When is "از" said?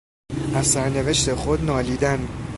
0.55-0.67